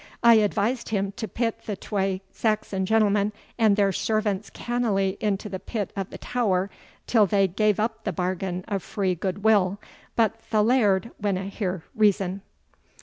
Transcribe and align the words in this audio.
I 0.23 0.33
advised 0.33 0.89
him 0.89 1.11
to 1.17 1.27
pit 1.27 1.65
the 1.67 1.75
twa 1.75 2.21
Saxon 2.31 2.87
gentlemen 2.87 3.33
and 3.59 3.75
their 3.75 3.91
servants 3.91 4.49
cannily 4.49 5.15
into 5.21 5.47
the 5.47 5.59
pit 5.59 5.93
o' 5.95 6.01
the 6.05 6.17
tower 6.17 6.71
till 7.05 7.27
they 7.27 7.47
gae 7.47 7.75
up 7.77 8.03
the 8.03 8.11
bagain 8.11 8.63
o' 8.67 8.79
free 8.79 9.13
gude 9.13 9.43
will, 9.43 9.77
but 10.15 10.39
the 10.49 10.63
Laird 10.63 11.11
winna 11.21 11.43
hear 11.43 11.83
reason." 11.93 12.41